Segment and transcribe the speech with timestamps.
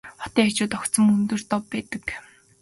[0.21, 2.05] Хотын хажууд огцом өндөр дов байдаг.